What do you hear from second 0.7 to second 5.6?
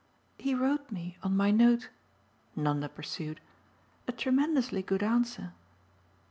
me, on my note," Nanda pursued, "a tremendously good answer."